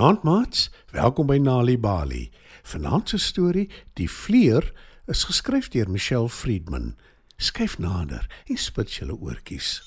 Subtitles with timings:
[0.00, 2.30] Goeienaand maats, welkom by Nali Bali.
[2.64, 3.66] Vanaand se storie,
[4.00, 4.64] Die Vleer,
[5.04, 6.94] is geskryf deur Michelle Friedman.
[7.36, 9.82] Skyf nader en spit julle oortjies.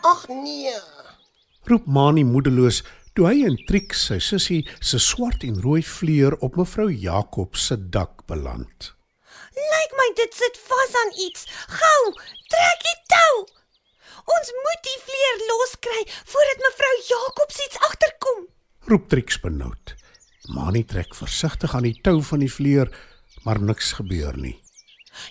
[0.00, 0.72] Ag nee.
[1.68, 2.80] Roep Mani moedeloos
[3.12, 7.76] toe hy en Trix sy sussie se swart en rooi vleer op mevrou Jakob se
[7.76, 8.94] dak beland.
[9.56, 11.46] Lyk my dit sit vas aan iets.
[11.68, 12.00] Gou,
[12.54, 13.34] trek die tou.
[14.36, 16.02] Ons moet die vleer loskry
[16.34, 18.46] voordat mevrou Jacobs iets agterkom.
[18.90, 19.94] Roep Trix benoud.
[20.54, 22.88] Mani trek versigtig aan die tou van die vleer,
[23.44, 24.56] maar niks gebeur nie.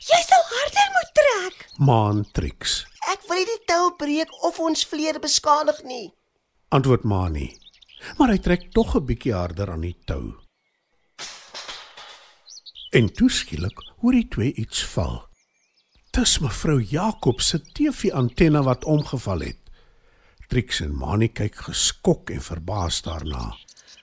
[0.08, 1.66] Jy sal harder moet trek.
[1.78, 2.86] Maan Trix.
[3.12, 6.14] Ek wil nie die tou breek of ons vleer beskadig nie.
[6.72, 7.50] Antwoord Mani.
[8.18, 10.38] Maar hy trek tog 'n bietjie harder aan die tou.
[12.92, 15.22] En toe skielik hoor die twee iets val.
[16.12, 19.60] Dis mevrou Jakob se TV-antenne wat omgeval het.
[20.52, 23.46] Trix en Mani kyk geskok en verbaas daarna.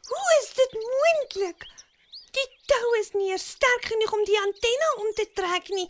[0.09, 1.69] Hoe is dit moontlik?
[2.33, 5.86] Die tou is nie sterk genoeg om die antenne om te trek nie.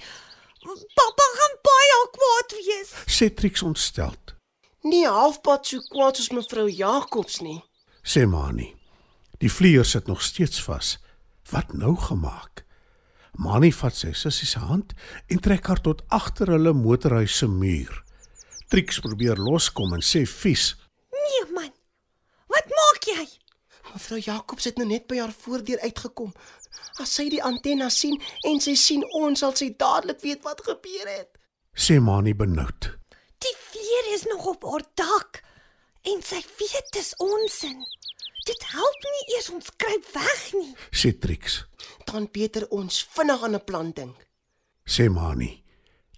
[0.98, 2.94] Pappa gaan baie kwaad wees.
[3.06, 4.34] Sê Trix ontsteld.
[4.82, 7.60] Nie halfpad so kwaad soos mevrou Jacobs nie.
[8.02, 8.72] Sê Mani.
[9.38, 10.96] Die vlieër sit nog steeds vas.
[11.54, 12.66] Wat nou gemaak?
[13.39, 14.94] Mani vat sy sussie se hand
[15.31, 18.00] en trek haar tot agter hulle motorhuis se muur.
[18.69, 20.72] Trix probeer loskom en sê vies:
[21.14, 21.70] Nee man.
[22.50, 23.27] Wat maak jy?
[23.92, 26.34] Mevrou Jacobs het nou net by haar voordeur uitgekom.
[26.98, 28.19] As sy die antenne sien
[28.50, 31.31] en sy sien ons, sal sy dadelik weet wat gebeur het.
[31.78, 32.91] sê Mani benoud.
[33.39, 35.44] Die vleer is nog op haar dak
[36.11, 37.78] en sy weet dis onsin.
[38.48, 40.70] Dit help nie eers ons kruip weg nie.
[40.91, 41.64] Sê Trix.
[42.08, 44.18] Dan beter ons vinnig aan 'n plan dink.
[44.88, 45.64] Sê Mani.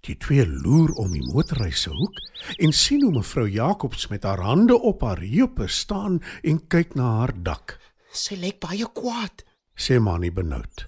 [0.01, 2.15] Die twee loer om die motorhuis se hoek
[2.57, 7.07] en sien hoe mevrou Jacobs met haar hande op haar heupe staan en kyk na
[7.19, 7.77] haar dak.
[8.11, 9.43] Sy lyk baie kwaad.
[9.75, 10.87] Sê Mani benoud.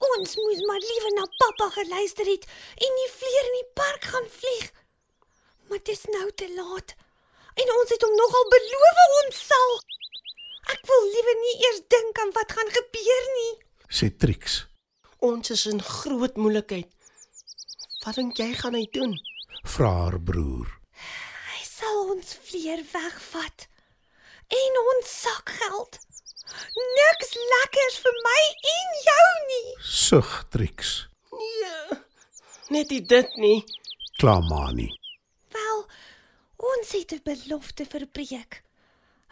[0.00, 2.44] Ons moes maar liewer na pappa geluister het
[2.86, 4.66] en die vleer in die park gaan vlieg.
[5.68, 6.96] Maar dit is nou te laat.
[7.54, 9.72] En ons het hom nogal beloof ons sal.
[10.74, 13.52] Ek wil liewer nie eers dink aan wat gaan gebeur nie.
[13.90, 14.64] Sê Trix.
[15.20, 16.90] Ons is in groot moeilikheid.
[18.04, 19.16] Wat dink jy gaan hy doen?
[19.68, 20.70] Vra haar broer.
[21.50, 23.66] Hy sal ons vleer wegvat
[24.60, 26.00] en ons sakgeld.
[27.00, 28.40] Niks lekkers vir my
[28.76, 29.66] en jou nie.
[29.86, 30.94] Sug Trix.
[31.34, 32.00] Nee.
[32.74, 33.60] Net nie dit nie.
[34.18, 34.88] Kla Mani.
[35.54, 35.84] Wel,
[36.72, 38.62] ons het 'n belofte verbreek.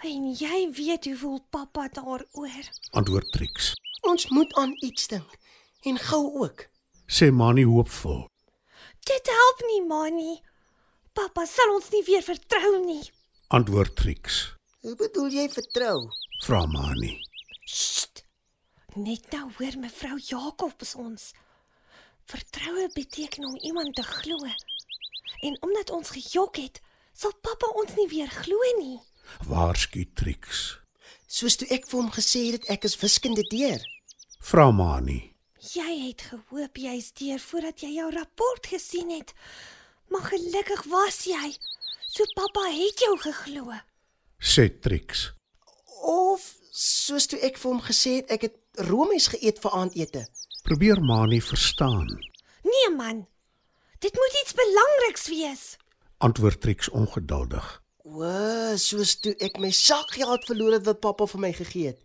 [0.02, 2.68] En jy weet hoe voel pappa daaroor.
[2.90, 3.72] Antwoord Trix.
[4.06, 5.38] Ons moet aan iets dink
[5.82, 6.68] en gou ook.
[7.06, 8.28] Sê Mani hoopvol.
[9.02, 10.36] Dit help nie, Mani.
[11.12, 13.02] Pappa sal ons nie weer vertrou nie.
[13.48, 14.54] Antwoord Trix.
[14.86, 16.06] Hoe bedoel jy vertrou?
[16.44, 17.16] Vra Mani.
[17.64, 18.22] Sst.
[18.94, 21.32] Net nou hoor mevrou Jacobs ons.
[22.30, 24.46] Vertroue beteken om iemand te glo.
[25.40, 26.80] En omdat ons gejok het,
[27.12, 29.00] sal pappa ons nie weer glo nie.
[29.48, 30.78] Waarsku Trix.
[31.28, 33.82] Soos toe ek vir hom gesê het ek is wiskunde deur.
[34.40, 35.20] Vra Mani.
[35.74, 39.34] Jy het gehoop jy's deur voordat jy jou rapport gesien het.
[40.08, 41.50] Maar gelukkig was jy.
[42.08, 43.74] So pappa het jou geglo.
[44.40, 45.32] Sê Trix.
[46.02, 50.22] Of soos toe ek vir hom gesê het ek het roomys geëet vir aandete.
[50.64, 52.08] Probeer Mani verstaan.
[52.64, 53.26] Nee man.
[53.98, 55.76] Dit moet iets belangriks wees.
[56.18, 57.66] Antwoord Trix ongeduldig.
[58.08, 61.98] O, soos toe ek my sakgeld verloor het wat pappa vir my gegee het.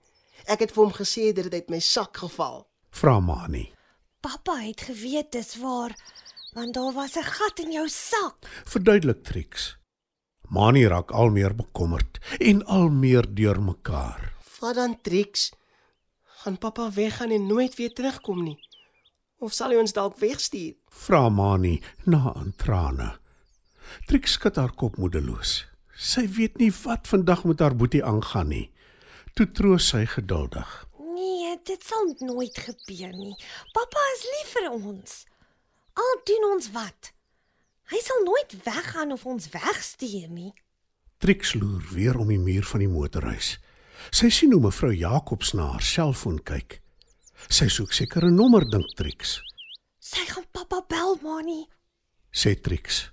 [0.52, 2.66] Ek het vir hom gesê dit het uit my sak geval.
[2.92, 3.70] Vra Mani.
[4.20, 5.96] Pappa het geweet dis waar
[6.54, 8.36] want daar was 'n gat in jou sak.
[8.66, 9.78] Verduidelik Trix.
[10.50, 14.34] Mani raak al meer bekommerd en al meer deurmekaar.
[14.60, 15.52] Wat dan Trix?
[16.24, 18.60] Gaan pappa weggaan en nooit weer terugkom nie?
[19.40, 20.76] Of sal hy ons dalk wegstuur?
[20.88, 23.20] Vra Mani na aan trane.
[24.06, 25.73] Trix skud haar kop moedeloos.
[25.98, 28.72] Sy weet nie wat vandag met haar boetie aangaan nie.
[29.34, 30.70] Toe troos sy geduldig.
[31.14, 33.36] Nee, dit sal nooit gebeur nie.
[33.74, 35.24] Pappa is lief vir ons.
[35.94, 37.14] Al doen ons wat.
[37.94, 40.54] Hy sal nooit weggaan of ons wegstuur nie.
[41.22, 43.58] Trix loer weer om die muur van die motorhuis.
[44.12, 46.82] Sy sien hoe mevrou Jacobs na haar selfoon kyk.
[47.50, 49.42] Sy soek seker 'n nommer dink Trix.
[50.00, 51.68] Sy gaan pappa bel, Mani.
[52.32, 53.13] Sê Trix.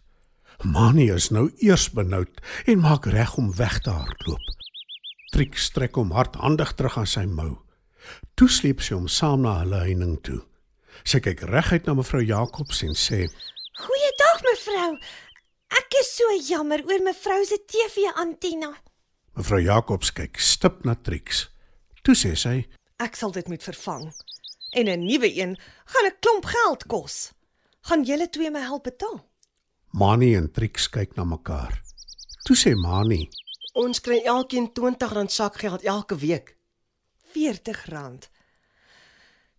[0.61, 4.49] Mani is nou eers benoud en maak reg om weg te hardloop.
[5.33, 7.55] Trix trek hom hardhandig terug aan sy mou.
[8.37, 10.43] Toe sleep sy hom saam na hulle heining toe.
[11.09, 13.23] Sy kyk reguit na mevrou Jacobs en sê:
[13.81, 14.99] Goeiedag mevrou.
[15.81, 18.75] Ek is so jammer oor mevrou se TV-antenna.
[19.41, 21.47] Mevrou Jacobs kyk stip na Trix.
[22.05, 22.59] Toe sê sy:
[23.01, 24.11] Ek sal dit moet vervang.
[24.77, 25.56] En 'n nuwe een
[25.87, 27.33] gaan 'n klomp geld kos.
[27.89, 29.30] Gaan julle twee my help betaal?
[29.91, 31.81] Mani en Trix kyk na mekaar.
[32.47, 33.29] Toe sê Mani:
[33.75, 36.57] Ons kry elkeen R20 sakgeld elke week.
[37.35, 38.29] R40.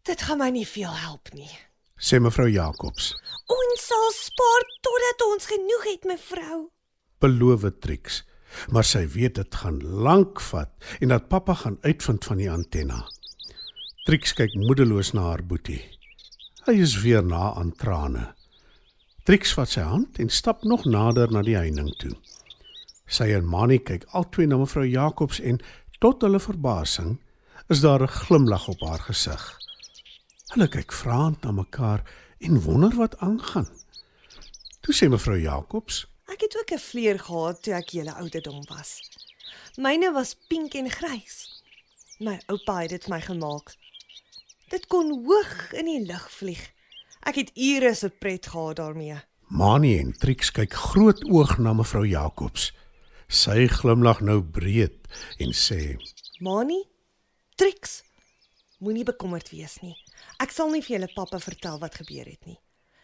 [0.04, 1.52] Dit gaan my nie veel help nie.
[2.02, 3.12] sê mevrou Jacobs.
[3.46, 6.60] Ons sal spaar totdat ons genoeg het mevrou.
[7.22, 8.24] Beloof Trix,
[8.74, 13.04] maar sy weet dit gaan lank vat en dat pappa gaan uitvind van die antenna.
[14.08, 15.84] Trix kyk moedeloos na haar boetie.
[16.66, 18.32] Hy is weer na aan trane.
[19.24, 22.16] Trix vat sy hand en stap nog nader na die heining toe.
[23.06, 25.60] Sy en Mani kyk albei na mevrou Jacobs en
[26.02, 27.20] tot hulle verbasing
[27.70, 29.44] is daar 'n glimlag op haar gesig.
[30.54, 32.02] Hulle kyk vraend na mekaar
[32.40, 33.70] en wonder wat aangaan.
[34.82, 39.02] Toe sê mevrou Jacobs: Ek het ook 'n vleer gehad toe ek julle ouderdom was.
[39.78, 41.64] Myne was pink en grys.
[42.20, 43.76] My oupa het dit vir my gemaak.
[44.70, 46.72] Dit kon hoog in die lug vlieg.
[47.28, 49.20] Ek het ure se pret gehad daarmee.
[49.52, 52.72] Mani en Trix kyk groot oog na mevrou Jacobs.
[53.28, 54.96] Sy glimlag nou breed
[55.44, 55.98] en sê:
[56.40, 56.80] Mani,
[57.56, 58.02] Trix,
[58.80, 59.94] moenie bekommerd wees nie.
[60.42, 62.58] Ek sal nie vir julle pappa vertel wat gebeur het nie.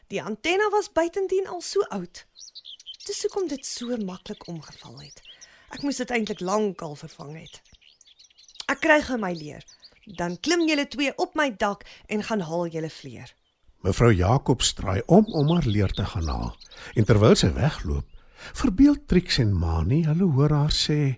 [0.10, 2.24] Die antenna was buitendien al so oud.
[3.06, 5.22] Dis hoekom dit so maklik omgeval het.
[5.76, 7.62] Ek moes dit eintlik lank al vervang het.
[8.72, 9.64] Ek kry gou my leer.
[10.18, 13.34] Dan klim julle twee op my dak en gaan haal julle vleer.
[13.86, 16.54] Mevrou Jacobs draai om om haar leer te gaan haal.
[16.96, 18.08] En terwyl sy wegloop,
[18.58, 21.18] verbeel Trix en Mani hulle hoor haar sê: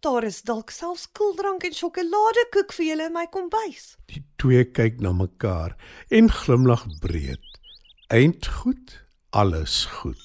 [0.00, 3.94] Daar is dalk selfs koeldrank en sjokoladekoek vir julle in my kombuis.
[4.08, 5.76] Die twee kyk na mekaar
[6.08, 7.44] en glimlag breed.
[8.08, 8.96] Eind goed,
[9.30, 10.22] alles goed.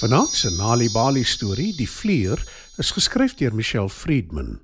[0.00, 2.40] Vanaand se Nali Bali storie, Die Vleuer,
[2.80, 4.58] is geskryf deur Michelle Friedman.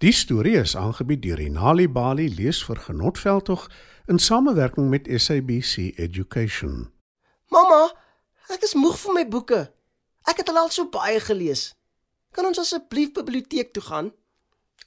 [0.00, 3.66] Die storie is aangebied deur die Nali Bali leesvergenotveldtog
[4.08, 6.86] in samewerking met SABC Education.
[7.52, 7.82] Mamma,
[8.48, 9.58] ek is moeg van my boeke.
[10.24, 11.66] Ek het al al so baie gelees.
[12.32, 14.08] Kan ons asseblief biblioteek toe gaan?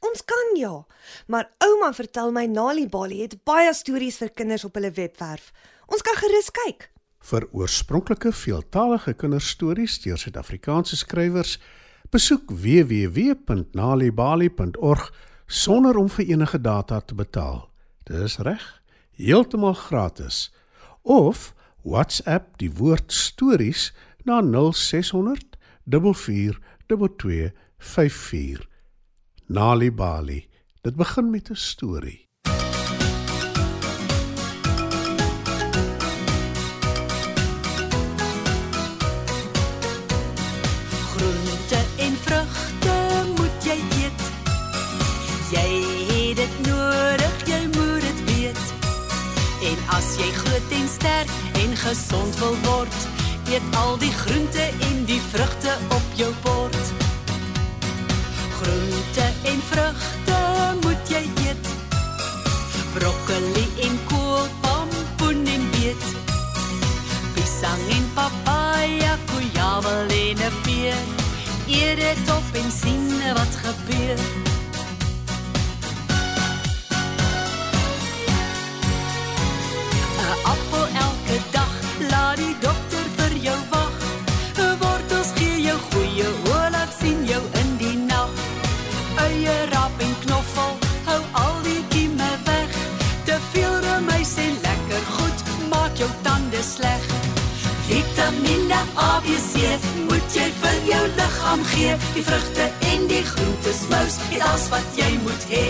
[0.02, 0.74] Ons kan ja,
[1.30, 5.52] maar ouma vertel my Nali Bali het baie stories vir kinders op hulle webwerf.
[5.94, 6.90] Ons kan gerus kyk.
[7.22, 11.60] Vir oorspronklike veeltaalige kinderstories deur Suid-Afrikaanse skrywers,
[12.14, 15.04] besoek www.nalibali.org
[15.50, 17.74] sonder om vir enige data te betaal.
[18.06, 18.62] Dis reg,
[19.18, 20.54] heeltemal gratis.
[21.02, 23.94] Of WhatsApp die woord stories
[24.24, 25.58] na 0600
[25.90, 28.70] 442254.
[29.46, 30.48] Nali Bali.
[30.82, 32.23] Dit begin met 'n storie.
[51.04, 52.96] Sterk en gesond wil word,
[53.52, 56.92] eet al die groente en die vrugte op jou bord.
[58.60, 60.38] Groente en vrugte
[60.84, 61.68] moet jy eet.
[62.96, 66.08] Broccoli en kool, pompoen en beet.
[67.36, 71.04] Pisang en papaya, kujawel en 'n peer.
[71.68, 74.20] Eet dit op en sien wat gebeur.
[100.64, 101.96] Vir jou liggaam gee.
[102.16, 105.68] Die vrugte en die groente smous, dit alles wat jy moet hê.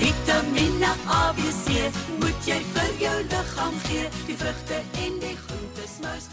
[0.00, 1.90] Vitamiene A, B, C
[2.20, 4.08] moet jy vir jou liggaam gee.
[4.28, 6.30] Die vrugte en die groente smous,